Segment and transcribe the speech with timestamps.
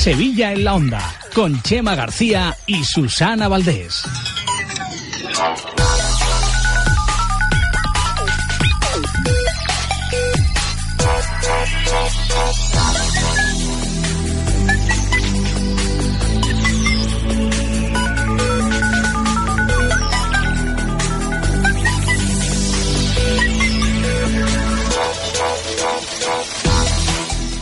[0.00, 4.02] Sevilla en la Onda, con Chema García y Susana Valdés.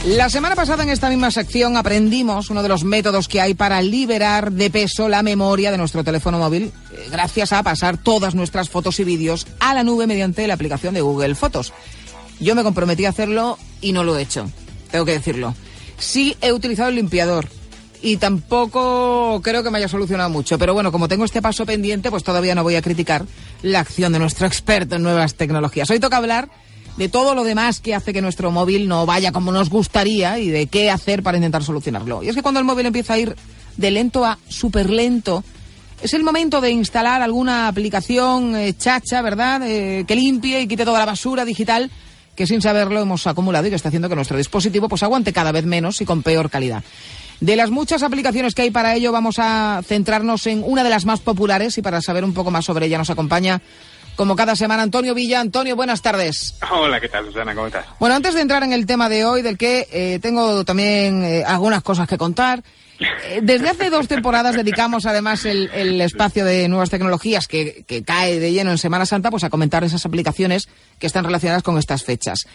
[0.09, 3.83] La semana pasada en esta misma sección aprendimos uno de los métodos que hay para
[3.83, 8.71] liberar de peso la memoria de nuestro teléfono móvil eh, gracias a pasar todas nuestras
[8.71, 11.75] fotos y vídeos a la nube mediante la aplicación de Google Fotos.
[12.41, 14.51] Yo me comprometí a hacerlo y no lo he hecho,
[14.91, 15.55] tengo que decirlo.
[15.99, 17.47] Sí he utilizado el limpiador
[18.01, 22.11] y tampoco creo que me haya solucionado mucho, pero bueno, como tengo este paso pendiente,
[22.11, 23.27] pues todavía no voy a criticar
[23.61, 25.91] la acción de nuestro experto en nuevas tecnologías.
[25.91, 26.49] Hoy toca hablar
[26.99, 30.51] de todo lo demás que hace que nuestro móvil no vaya como nos gustaría y
[30.51, 32.25] de qué hacer para intentar solucionarlo.
[32.25, 33.37] Y es que cuando el móvil empieza a ir
[33.77, 35.45] de lento a súper lento,
[36.03, 40.85] es el momento de instalar alguna aplicación eh, chacha, ¿verdad?, eh, que limpie y quite
[40.85, 41.89] toda la basura digital
[42.35, 45.53] que sin saberlo hemos acumulado y que está haciendo que nuestro dispositivo pues aguante cada
[45.53, 46.83] vez menos y con peor calidad.
[47.41, 51.05] De las muchas aplicaciones que hay para ello, vamos a centrarnos en una de las
[51.05, 53.61] más populares y para saber un poco más sobre ella nos acompaña
[54.19, 55.39] como cada semana, Antonio Villa.
[55.39, 56.57] Antonio, buenas tardes.
[56.73, 57.55] Hola, ¿qué tal, Susana?
[57.55, 57.87] ¿Cómo estás?
[58.01, 61.45] Bueno, antes de entrar en el tema de hoy, del que eh, tengo también eh,
[61.47, 62.65] algunas cosas que contar.
[62.99, 68.03] Eh, desde hace dos temporadas dedicamos además el, el espacio de nuevas tecnologías que, que,
[68.03, 71.79] cae de lleno en Semana Santa pues a comentar esas aplicaciones que están relacionadas con
[71.79, 72.49] estas fechas.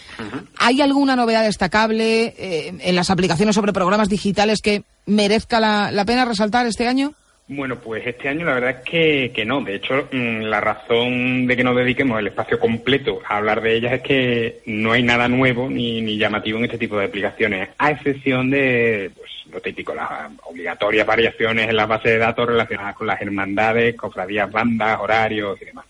[0.57, 6.25] ¿Hay alguna novedad destacable en las aplicaciones sobre programas digitales que merezca la, la pena
[6.25, 7.13] resaltar este año?
[7.47, 9.61] Bueno, pues este año la verdad es que, que no.
[9.61, 13.75] De hecho, mm, la razón de que nos dediquemos el espacio completo a hablar de
[13.75, 17.69] ellas es que no hay nada nuevo ni, ni llamativo en este tipo de aplicaciones,
[17.77, 22.95] a excepción de pues, lo típico, las obligatorias variaciones en la base de datos relacionadas
[22.95, 25.85] con las hermandades, cofradías, bandas, horarios y demás.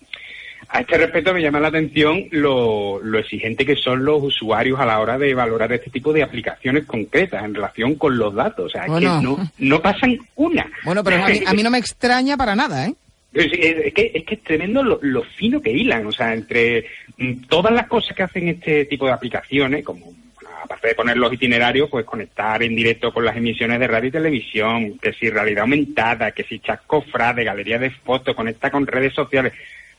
[0.74, 4.88] A este respecto me llama la atención lo, lo, exigente que son los usuarios a
[4.88, 8.66] la hora de valorar este tipo de aplicaciones concretas en relación con los datos.
[8.66, 9.20] O sea, Bueno.
[9.20, 10.66] que no, no pasan una.
[10.84, 12.96] Bueno, pero a mí, a mí no me extraña para nada, ¿eh?
[13.36, 17.44] Es, que, es que es tremendo lo, lo fino que hilan, o sea, entre mm,
[17.50, 21.32] todas las cosas que hacen este tipo de aplicaciones, como bueno, aparte de poner los
[21.32, 25.62] itinerarios, pues conectar en directo con las emisiones de radio y televisión, que si realidad
[25.62, 29.54] aumentada, que si chascofra de galería de fotos, conecta con redes sociales.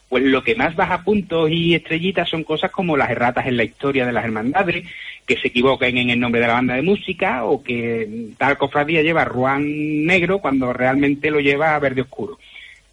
[0.09, 3.65] Pues lo que más baja puntos y estrellitas son cosas como las erratas en la
[3.65, 4.87] historia de las hermandades,
[5.27, 9.03] que se equivoquen en el nombre de la banda de música o que tal cofradía
[9.03, 12.39] lleva ruán negro cuando realmente lo lleva verde oscuro.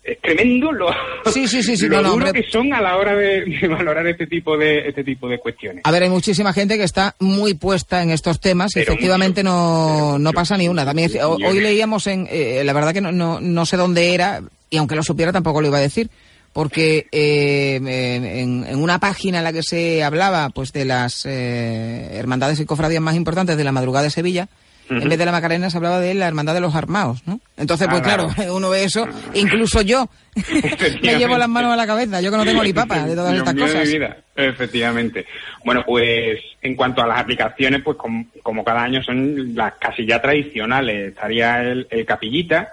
[0.03, 0.89] Es tremendo lo,
[1.31, 2.41] Sí, sí, sí, sí, lo no, no, duro hombre.
[2.41, 5.81] que son a la hora de, de valorar este tipo de este tipo de cuestiones.
[5.83, 9.43] A ver, hay muchísima gente que está muy puesta en estos temas y Pero efectivamente
[9.43, 10.85] mucho, no, no pasa ni una.
[10.85, 14.77] También hoy leíamos en, eh, la verdad que no, no, no sé dónde era y
[14.77, 16.09] aunque lo supiera tampoco lo iba a decir
[16.53, 22.09] porque eh, en, en una página en la que se hablaba pues de las eh,
[22.17, 24.47] hermandades y cofradías más importantes de la madrugada de Sevilla,
[24.89, 27.39] en vez de la Macarena se hablaba de la hermandad de los armados, ¿no?
[27.55, 28.55] Entonces, pues Ah, claro, claro.
[28.57, 30.09] uno ve eso, incluso yo
[31.01, 33.33] me llevo las manos a la cabeza, yo que no tengo ni papa de todas
[33.37, 33.85] estas cosas.
[33.87, 34.17] mi vida.
[34.35, 35.25] Efectivamente.
[35.63, 40.05] Bueno, pues en cuanto a las aplicaciones, pues com- como cada año son las casi
[40.05, 41.09] ya tradicionales.
[41.09, 42.69] Estaría el, el Capillita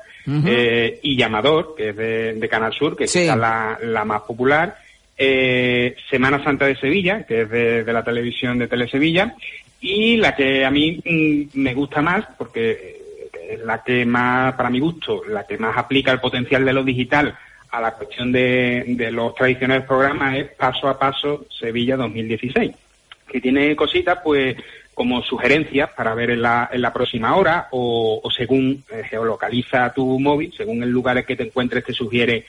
[0.47, 3.21] Eh, y Llamador, que es de, de Canal Sur, que Sí.
[3.21, 4.77] es la, la más popular.
[5.17, 9.35] Eh, Semana Santa de Sevilla, que es de, de la televisión de Telesevilla.
[9.81, 14.55] Y la que a mí mm, me gusta más, porque eh, es la que más,
[14.55, 17.37] para mi gusto, la que más aplica el potencial de lo digital
[17.71, 22.73] a la cuestión de, de los tradicionales programas es Paso a Paso Sevilla 2016,
[23.31, 24.57] que tiene cositas pues
[24.99, 29.95] como sugerencias para ver en la, en la próxima hora o, o según eh, geolocaliza
[29.95, 32.47] tu móvil, según el lugar en que te encuentres te sugiere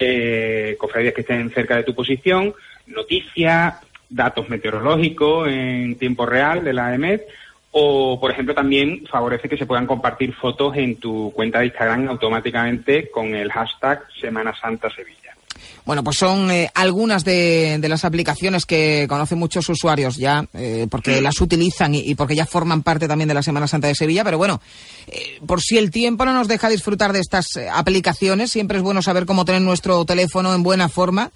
[0.00, 2.54] eh, cofradías que estén cerca de tu posición,
[2.88, 3.74] noticias,
[4.10, 7.20] datos meteorológicos en tiempo real de la EMED
[7.70, 12.08] o, por ejemplo, también favorece que se puedan compartir fotos en tu cuenta de Instagram
[12.08, 15.21] automáticamente con el hashtag Semana Santa Sevilla.
[15.84, 20.86] Bueno, pues son eh, algunas de, de las aplicaciones que conocen muchos usuarios ya, eh,
[20.90, 23.94] porque las utilizan y, y porque ya forman parte también de la Semana Santa de
[23.94, 24.60] Sevilla, pero bueno,
[25.08, 29.02] eh, por si el tiempo no nos deja disfrutar de estas aplicaciones, siempre es bueno
[29.02, 31.30] saber cómo tener nuestro teléfono en buena forma.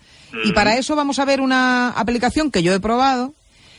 [0.45, 3.33] Y para eso vamos a ver una aplicación que yo he probado,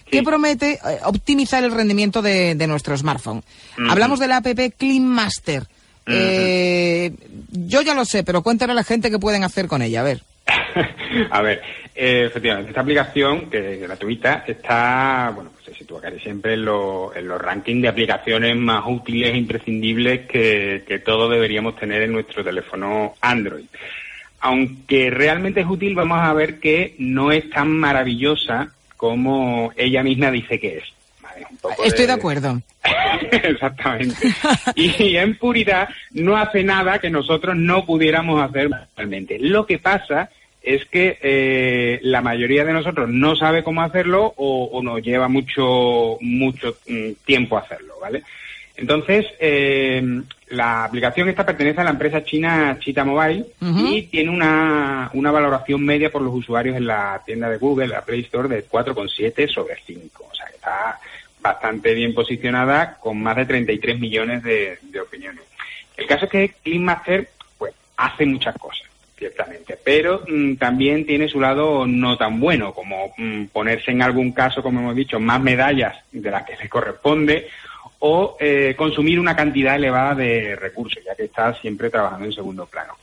[0.09, 0.23] que Sí.
[0.25, 3.43] promete optimizar el rendimiento de, de nuestro smartphone.
[3.89, 4.47] Hablamos de la app
[4.77, 5.67] Clean Master.
[6.07, 7.11] Eh,
[7.51, 10.03] yo ya lo sé, pero cuéntale a la gente qué pueden hacer con ella, a
[10.03, 10.23] ver.
[11.29, 11.61] a ver,
[11.99, 16.63] Eh, efectivamente, esta aplicación, que es gratuita, está, bueno, pues se sitúa casi siempre en,
[16.63, 23.15] los rankings de aplicaciones más útiles e imprescindibles que todos deberíamos tener en nuestro teléfono
[23.19, 23.65] Android.
[24.41, 30.29] Aunque realmente es útil, vamos a ver que no es tan maravillosa como ella misma
[30.29, 30.96] dice que es.
[31.83, 32.61] Estoy de, acuerdo.
[33.31, 34.27] Exactamente.
[34.75, 39.37] y en puridad no hace nada que nosotros no pudiéramos hacer realmente.
[39.39, 40.29] Lo que pasa
[40.61, 46.17] es que eh, la mayoría de nosotros no sabe cómo hacerlo o, nos lleva mucho
[46.19, 48.23] mucho mm, tiempo hacerlo, ¿vale?
[48.75, 50.03] Entonces, eh,
[50.49, 55.83] la aplicación esta pertenece a la empresa china Chita Mobile y tiene una, una valoración
[55.83, 59.77] media por los usuarios en la tienda de Google, la Play Store, de 4,7 sobre
[59.83, 60.27] 5.
[60.31, 60.99] O sea, que está
[61.47, 65.43] bastante bien posicionada con más de 33 millones de, opiniones.
[65.95, 67.01] El caso es que Clean
[67.57, 73.13] pues, hace muchas cosas ciertamente, pero mm, también tiene su lado no tan bueno, como
[73.17, 77.47] mm, ponerse en algún caso, como hemos dicho, más medallas de las que se corresponde
[77.99, 82.67] o eh, consumir una cantidad elevada de recursos, ya que está siempre trabajando en segundo
[82.67, 82.93] plano.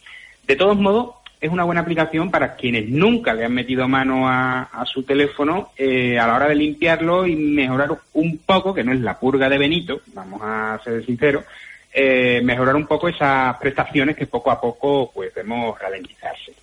[0.47, 4.83] De todos modos, es una buena aplicación para quienes nunca le han metido mano a,
[4.87, 9.01] su teléfono eh, a la hora de limpiarlo y mejorar un poco, que no es
[9.01, 11.45] la purga de Benito, vamos a ser sinceros,
[11.93, 16.55] eh, mejorar un poco esas prestaciones que poco a poco pues vemos ralentizarse.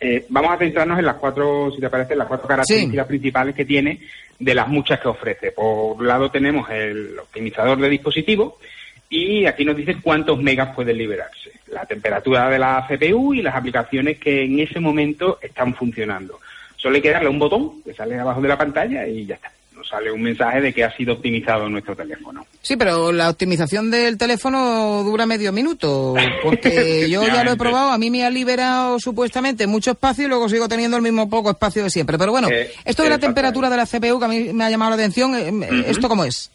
[0.00, 3.64] Eh, vamos a centrarnos en las cuatro, si te parece, las cuatro características principales que
[3.64, 4.00] tiene
[4.40, 5.52] de las muchas que ofrece.
[5.52, 8.58] Por un lado tenemos el optimizador de dispositivo
[9.08, 13.54] y aquí nos dice cuántos megas pueden liberarse, la temperatura de la CPU y las
[13.54, 16.40] aplicaciones que en ese momento están funcionando.
[16.76, 19.50] Solo hay que darle un botón que sale abajo de la pantalla y ya está
[19.88, 22.46] sale un mensaje de que ha sido optimizado nuestro teléfono.
[22.60, 27.90] Sí, pero la optimización del teléfono dura medio minuto, porque yo ya lo he probado,
[27.90, 31.50] a mí me ha liberado supuestamente mucho espacio y luego sigo teniendo el mismo poco
[31.50, 32.18] espacio de siempre.
[32.18, 34.70] Pero bueno, eh, esto de la temperatura de la CPU que a mí me ha
[34.70, 36.50] llamado la atención, eh, ¿esto cómo es?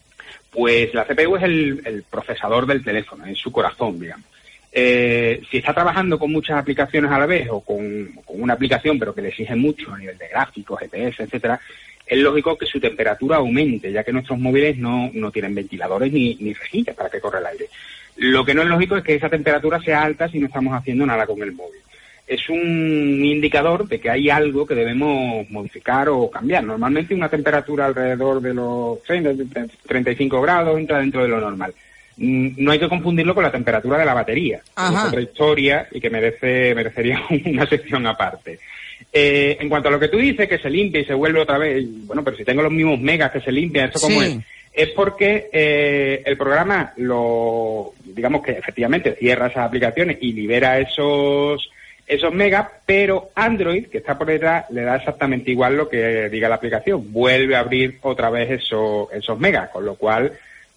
[0.51, 4.25] Pues la CPU es el, procesador del teléfono, es su corazón, digamos.
[4.74, 9.13] Eh, si está trabajando con muchas aplicaciones a la vez o con, una aplicación pero
[9.13, 11.59] que le exige mucho a nivel de gráficos, GPS, etcétera,
[12.06, 16.36] es lógico que su temperatura aumente, ya que nuestros móviles no, no tienen ventiladores ni,
[16.36, 17.69] ni rejillas para que corra el aire.
[18.18, 21.06] Lo que no es lógico es que esa temperatura sea alta si no estamos haciendo
[21.06, 21.80] nada con el móvil.
[22.31, 26.63] Es un indicador de que hay algo que debemos modificar o cambiar.
[26.63, 31.73] Normalmente una temperatura alrededor de los 30, 35 grados entra dentro de lo normal.
[32.15, 34.61] Mm, no hay que confundirlo con la temperatura de la batería.
[34.77, 38.59] Es otra historia y que merece, merecería una sección aparte.
[39.11, 41.57] Eh, en cuanto a lo que tú dices, que se limpia y se vuelve otra
[41.57, 44.37] vez, bueno, pero si tengo los mismos megas que se limpian, ¿eso cómo es?
[44.71, 51.69] Es porque eh, el programa lo, digamos que efectivamente cierra esas aplicaciones y libera esos
[52.07, 56.50] esos megas, pero Android, que está por detrás, le da exactamente igual lo que diga
[56.50, 57.12] la aplicación.
[57.12, 60.33] Vuelve a abrir otra vez esos, esos megas, con lo cual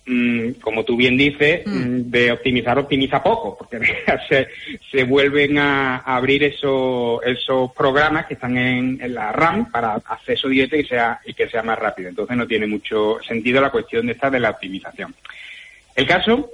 [0.06, 1.70] Mm, como tú bien dices, mm.
[1.70, 3.80] Mm, de optimizar optimiza poco, porque
[4.28, 4.48] se,
[4.90, 10.76] se vuelven a, abrir esos, esos programas que están en, la RAM para acceso directo
[10.76, 12.10] y, sea, y que sea más rápido.
[12.10, 15.14] Entonces no tiene mucho sentido la cuestión de esta de la optimización.
[15.96, 16.50] El caso,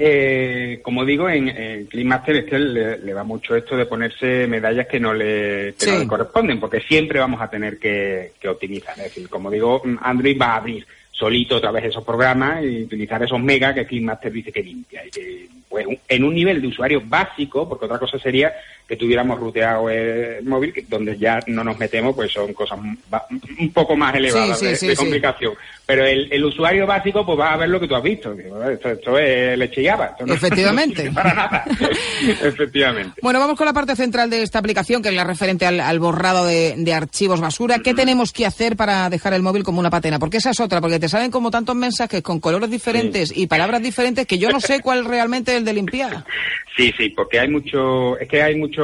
[0.00, 4.46] eh, como digo, en, en Clean Master es que le, va mucho esto de ponerse
[4.46, 8.96] medallas que no le, que le corresponden, porque siempre vamos a tener que, que optimizar.
[8.98, 13.20] Es decir, como digo, Android va a abrir solito otra vez esos programas y utilizar
[13.20, 15.04] esos megas que KickMaster dice que limpia.
[15.04, 18.52] Y que, pues, en un nivel de usuario básico, porque otra cosa sería
[18.88, 23.94] que tuviéramos ruteado el móvil, donde ya no nos metemos, pues son cosas un poco
[23.94, 25.52] más elevadas de, complicación.
[25.84, 28.32] Pero el, usuario básico, pues va a ver lo que tú has visto.
[28.32, 29.88] Esto, es leche y
[30.26, 31.10] Efectivamente.
[31.14, 31.64] para nada.
[32.42, 33.20] Efectivamente.
[33.22, 36.46] Bueno, vamos con la parte central de esta aplicación, que es la referente al, borrado
[36.46, 37.80] de, archivos basura.
[37.80, 40.18] ¿Qué tenemos que hacer para dejar el móvil como una patena?
[40.18, 43.82] Porque esa es otra, porque te salen como tantos mensajes con colores diferentes y palabras
[43.82, 46.24] diferentes que yo no sé cuál realmente es el de limpiar.
[46.78, 48.77] Sí, sí, porque hay mucho, es que hay mucho,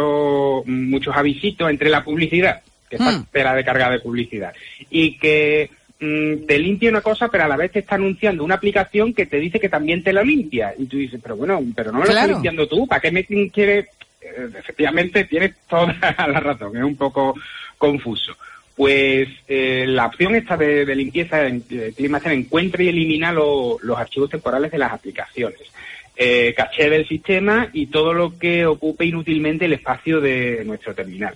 [0.66, 3.56] muchos avisitos entre la publicidad, que está hmm.
[3.56, 4.52] de carga de publicidad,
[4.90, 5.70] y que
[6.00, 9.26] mm, te limpia una cosa, pero a la vez te está anunciando una aplicación que
[9.26, 10.74] te dice que también te la limpia.
[10.78, 13.24] Y tú dices, pero bueno, pero no me lo estás limpiando tú, ¿para qué me
[13.24, 13.86] quieres?
[14.20, 17.34] Eh, efectivamente, tienes toda la razón, es un poco
[17.78, 18.36] confuso.
[18.76, 24.72] Pues eh, la opción esta de, limpieza en Clima encuentra y elimina los archivos temporales
[24.72, 25.70] de las aplicaciones
[26.16, 31.34] eh, caché del sistema y todo lo que ocupe inútilmente el espacio de nuestro terminal.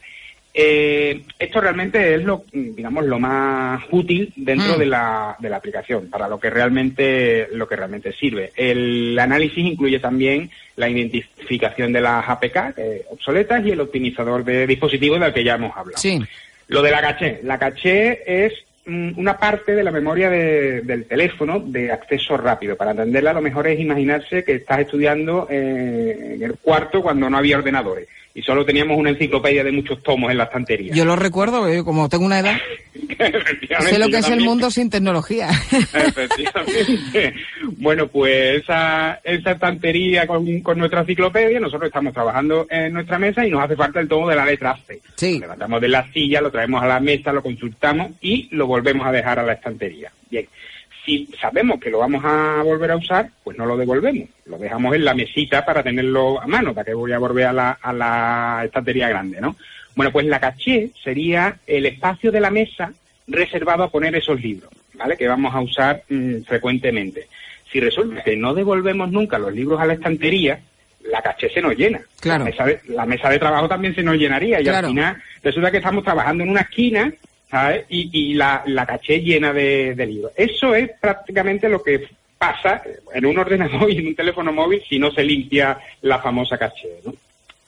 [0.55, 4.79] Eh, esto realmente es lo, digamos, lo más útil dentro mm.
[4.79, 8.53] de, la, de la aplicación, para lo que realmente, lo que realmente sirve.
[8.57, 12.75] El análisis incluye también la identificación de las APK
[13.11, 16.03] obsoletas y el optimizador de dispositivos del que ya hemos hablado.
[16.69, 17.41] Lo de la caché.
[17.45, 18.53] La caché es
[18.89, 22.77] una parte de la memoria de- del teléfono de acceso rápido.
[22.77, 27.39] Para entenderla, lo mejor es imaginarse que estás estudiando eh, en el cuarto cuando no
[27.39, 30.95] había ordenadores y solo teníamos una enciclopedia de muchos tomos en la estantería.
[30.95, 32.57] Yo lo recuerdo, eh, como tengo una edad,
[33.81, 35.49] sé lo que es el mundo sin tecnología.
[35.95, 37.35] Efectivamente.
[37.79, 43.45] Bueno, pues esa, esa estantería con, con nuestra enciclopedia, nosotros estamos trabajando en nuestra mesa
[43.47, 45.01] y nos hace falta el tomo de la letra C.
[45.17, 45.35] Sí.
[45.35, 48.78] Lo levantamos de la silla, lo traemos a la mesa, lo consultamos y lo volvemos
[49.07, 50.11] a dejar a la estantería.
[50.31, 50.47] Bien.
[51.05, 54.29] Si sabemos que lo vamos a volver a usar, pues no lo devolvemos.
[54.45, 57.53] Lo dejamos en la mesita para tenerlo a mano, para que voy a volver a
[57.53, 59.57] la, a la estantería grande, ¿no?
[59.97, 62.93] Bueno, pues la caché sería el espacio de la mesa
[63.27, 65.17] reservado a poner esos libros, ¿vale?
[65.17, 67.27] Que vamos a usar mm, frecuentemente.
[67.73, 70.61] Si resulta que no devolvemos nunca los libros a la estantería,
[71.11, 72.01] la caché se nos llena.
[72.21, 72.45] Claro.
[72.45, 74.89] La mesa de, la mesa de trabajo también se nos llenaría y Claro.
[74.89, 77.13] al final resulta que estamos trabajando en una esquina,
[77.51, 77.87] ¿sabes?
[77.89, 80.33] Y, y la, caché llena de, de libros.
[80.37, 84.99] Eso es prácticamente lo que pasa en un ordenador y en un teléfono móvil si
[84.99, 87.15] no se limpia la famosa caché, ¿no?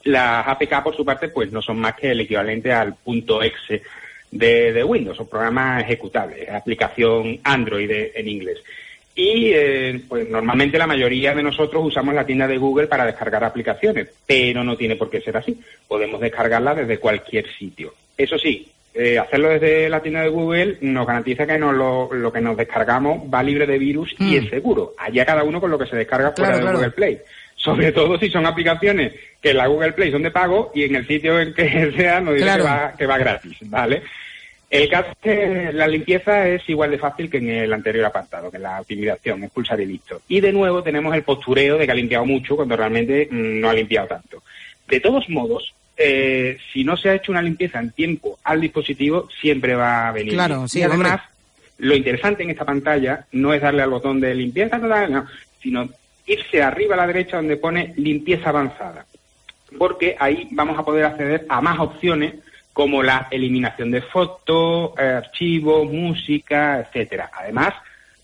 [0.05, 3.83] Las APK, por su parte, pues no son más que el equivalente al punto .exe
[4.31, 8.63] de, de Windows, son programas ejecutables, aplicación Android en inglés.
[9.15, 13.45] Y eh, pues normalmente la mayoría de nosotros usamos la tienda de Google para descargar
[13.45, 15.61] aplicaciones, pero no tiene por qué ser así.
[15.87, 17.93] Podemos descargarla desde cualquier sitio.
[18.17, 22.33] Eso sí, eh, hacerlo desde la tienda de Google nos garantiza que nos lo, lo
[22.33, 24.95] que nos descargamos va libre de virus y es seguro.
[24.99, 26.79] Allá cada uno con lo que se descarga fuera Claro, de claro.
[26.79, 27.19] Google Play.
[27.55, 30.97] Sobre todo si son aplicaciones que en la Google Play son de pago y en
[30.97, 32.65] el sitio en que sea nos dice Claro.
[32.65, 34.03] que, va, que va gratis, ¿vale?
[34.71, 38.51] El caso es que la limpieza es igual de fácil que en el anterior apartado,
[38.53, 40.23] que en la optimización, es pulsar y listo.
[40.29, 43.69] Y de nuevo tenemos el postureo de que ha limpiado mucho cuando realmente mm, no
[43.69, 44.43] ha limpiado tanto.
[44.89, 49.29] De todos modos, eh, si no se ha hecho una limpieza en tiempo al dispositivo,
[49.39, 50.33] siempre va a venir.
[50.33, 51.27] Claro, sí, y además, hombre.
[51.79, 55.27] lo interesante en esta pantalla no es darle al botón de limpieza, no, no, no,
[55.63, 55.91] sino
[56.27, 59.05] irse arriba a la derecha donde pone limpieza avanzada.
[59.79, 62.35] Porque ahí vamos a poder acceder a más opciones
[62.73, 67.31] como la eliminación de fotos, archivos, música, etcétera.
[67.39, 67.75] Además,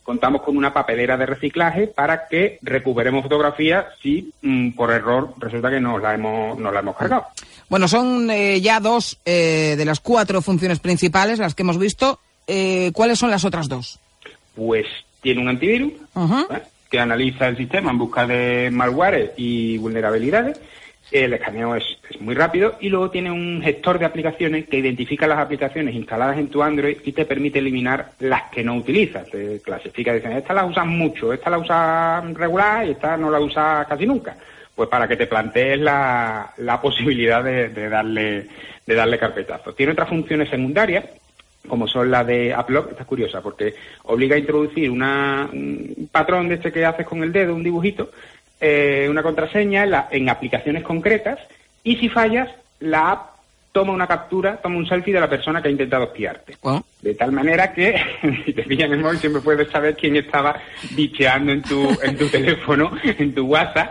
[0.07, 5.69] contamos con una papelera de reciclaje para que recuperemos fotografías si mm, por error resulta
[5.69, 7.27] que nos la hemos, nos la hemos cargado.
[7.69, 12.21] Bueno, son eh, ya dos eh, de las cuatro funciones principales las que hemos visto.
[12.47, 13.99] Eh, ¿Cuáles son las otras dos?
[14.55, 14.87] Pues
[15.21, 15.93] tiene un antivirus.
[15.93, 16.63] ¿eh?
[16.89, 20.61] que analiza el sistema en busca de malware y vulnerabilidades.
[21.11, 25.27] El escaneo es, es muy rápido y luego tiene un gestor de aplicaciones que identifica
[25.27, 29.29] las aplicaciones instaladas en tu Android y te permite eliminar las que no utilizas.
[29.31, 33.39] Te clasifica, dicen, esta la usas mucho, esta la usas regular y esta no la
[33.39, 34.37] usas casi nunca.
[34.75, 38.47] Pues para que te plantees la, la posibilidad de, de darle,
[38.85, 39.75] de darle carpetazo.
[39.75, 41.05] Tiene otras funciones secundarias
[41.67, 46.49] como son las de Upload, esta es curiosa, porque obliga a introducir una, un patrón
[46.49, 48.11] de este que haces con el dedo, un dibujito,
[48.61, 51.39] eh, una contraseña en, la- en aplicaciones concretas,
[51.85, 52.49] y si fallas,
[52.81, 53.37] la app
[53.73, 56.57] toma una captura, toma un selfie de la persona que ha intentado espiarte.
[57.03, 57.95] De tal manera que,
[58.47, 60.59] si te pillan el móvil, siempre puedes saber quién estaba
[60.93, 63.91] bicheando en tu, en tu teléfono, en tu WhatsApp,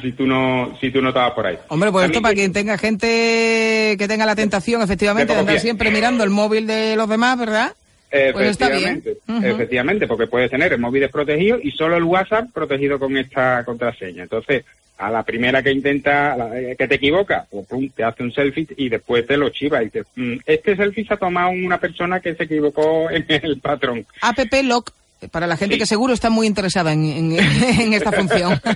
[0.00, 1.58] si tú no, si tú no estabas por ahí.
[1.68, 5.40] hombre, pues esto para que- quien tenga gente que tenga la tentación, efectivamente, de de
[5.40, 7.72] andar siempre mirando el móvil de los demás, ¿verdad?
[8.10, 8.98] Pues está bien.
[9.04, 13.64] Efectivamente, efectivamente, porque puedes tener el móvil desprotegido y solo el WhatsApp protegido con esta
[13.64, 14.24] contraseña.
[14.24, 14.64] Entonces,
[14.98, 18.66] a la primera que intenta, eh, que te equivoca, pues, pum, te hace un selfie
[18.76, 22.20] y después te lo chiva y dices, "Mm, este selfie se ha tomado una persona
[22.20, 24.04] que se equivocó en el patrón.
[24.20, 24.90] App Lock,
[25.30, 25.78] para la gente Sí.
[25.80, 27.32] que seguro está muy interesada en, en-
[27.80, 28.60] en esta función.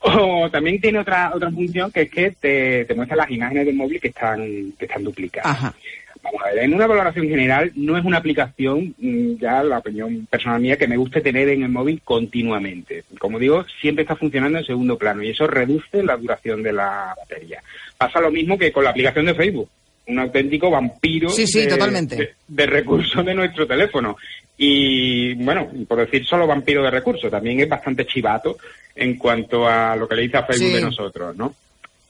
[0.00, 3.74] O también tiene otra otra función que es que te, te muestra las imágenes del
[3.76, 5.50] móvil que están que están duplicadas.
[5.50, 5.74] Ajá.
[6.22, 10.26] Vamos a ver, en una valoración general no es una aplicación, mm, ya la opinión
[10.30, 13.04] personal mía, que me guste tener en el móvil continuamente.
[13.18, 17.14] Como digo, siempre está funcionando en segundo plano y eso reduce la duración de la
[17.18, 17.60] batería.
[17.98, 19.68] Pasa lo mismo que con la aplicación de Facebook,
[20.06, 22.16] un auténtico vampiro Sí, sí, de, totalmente.
[22.16, 24.16] de- de recursos de nuestro teléfono.
[24.56, 28.58] Y bueno, por decir solo vampiro de recursos, también es bastante chivato
[28.94, 30.74] en cuanto a lo que le dice a Facebook Sí.
[30.76, 31.54] de nosotros, ¿no?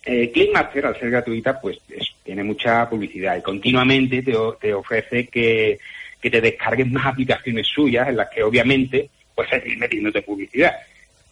[0.05, 5.29] Eh, Clickmaster, al ser gratuita, pues es- tiene mucha publicidad y continuamente te, te ofrece
[5.29, 5.79] que,
[6.21, 10.75] que te descargues más aplicaciones suyas en las que obviamente pues seguir metiéndote publicidad.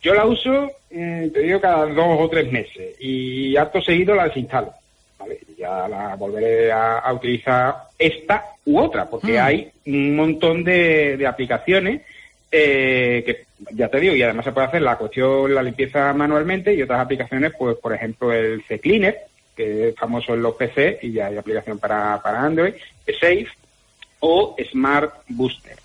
[0.03, 4.25] Yo la uso, mm, te digo, cada dos o tres meses y acto seguido la
[4.29, 4.73] desinstalo.
[5.19, 5.39] ¿vale?
[5.59, 9.43] Ya la volveré a, a utilizar esta u otra, porque Mm.
[9.45, 12.01] hay un montón de, de aplicaciones
[12.51, 16.75] eh, que ya te digo, y además se puede hacer la cuestión, la limpieza manualmente
[16.75, 19.19] y otras aplicaciones, pues por ejemplo el CCleaner,
[19.57, 22.75] que es famoso en los PC y ya hay aplicación para, para Android,
[23.07, 23.49] Safe
[24.21, 25.77] o Smart Booster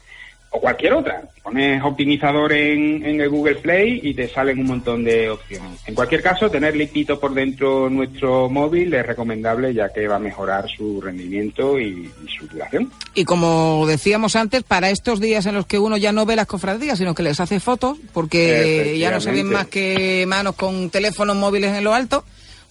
[0.56, 1.22] o cualquier otra.
[1.44, 5.80] Pones optimizador en, en, el Google Play y te salen un montón de opciones.
[5.86, 10.20] En cualquier caso, tener limpito por dentro nuestro móvil es recomendable ya que va a
[10.20, 12.92] mejorar su rendimiento y, y, su duración.
[13.14, 16.48] Y como decíamos antes, para estos días en los que uno ya no ve las
[16.48, 20.90] cofradías, sino que les hace fotos, porque ya no se ven más que manos con
[20.90, 22.24] teléfonos móviles en lo alto,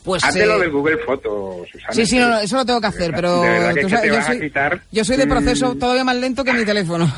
[0.04, 1.92] pues, Hazte lo del Google Fotos, Susana.
[1.94, 3.42] Sí, sí, no, eso lo tengo que hacer, pero
[3.80, 4.52] tú sabes, yo, soy,
[4.92, 7.10] yo, soy, de proceso todavía más lento que mi teléfono.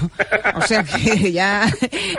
[0.55, 1.69] o sea que ya,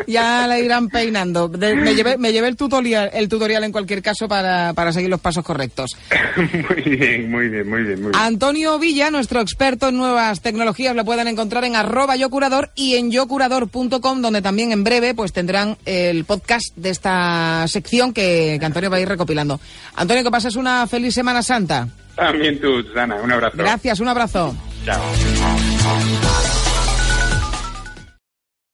[0.07, 1.47] ya la irán peinando.
[1.47, 5.09] De, me, llevé, me llevé el tutorial, el tutorial en cualquier caso para, para seguir
[5.09, 5.91] los pasos correctos.
[6.35, 8.21] muy bien, muy bien, muy bien, muy bien.
[8.21, 13.09] Antonio Villa, nuestro experto en nuevas tecnologías, lo pueden encontrar en arroba yocurador y en
[13.09, 18.89] yocurador.com, donde también en breve pues tendrán el podcast de esta sección que, que Antonio
[18.89, 19.61] va a ir recopilando.
[19.95, 21.87] Antonio, que pases una feliz Semana Santa.
[22.15, 23.15] También tú, Susana.
[23.15, 23.57] Un abrazo.
[23.57, 24.55] Gracias, un abrazo.
[24.85, 25.01] Chao.